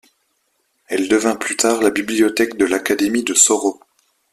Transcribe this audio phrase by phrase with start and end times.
[0.87, 3.79] Elle devint plus tard la bibliothèque de l'Académie de Soro.